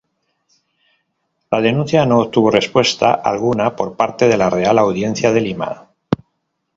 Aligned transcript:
La 1.51 1.61
denuncia 1.61 2.07
no 2.07 2.17
obtuvo 2.21 2.49
respuesta 2.49 3.13
alguna 3.13 3.75
por 3.75 3.95
parte 3.95 4.27
de 4.27 4.35
la 4.35 4.49
Real 4.49 4.79
Audiencia 4.79 5.31
de 5.31 5.41
Lima. 5.41 5.89